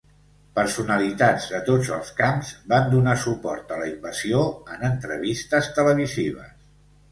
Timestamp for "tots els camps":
1.67-2.49